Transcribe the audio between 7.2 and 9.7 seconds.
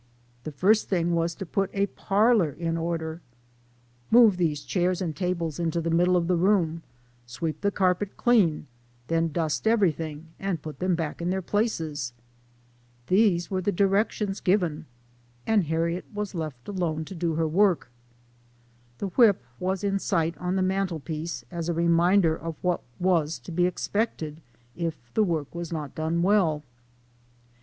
sweep the carpet clean, then dust